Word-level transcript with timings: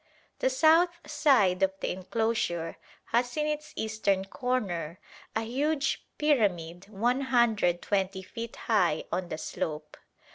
The 0.39 0.49
south 0.49 0.97
side 1.05 1.61
of 1.61 1.73
the 1.79 1.91
enclosure 1.91 2.77
has 3.11 3.37
in 3.37 3.45
its 3.45 3.71
eastern 3.75 4.25
corner 4.25 4.99
a 5.35 5.41
huge 5.43 6.03
pyramid 6.17 6.87
120 6.89 8.23
feet 8.23 8.55
high 8.55 9.03
on 9.11 9.29
the 9.29 9.37
slope. 9.37 9.97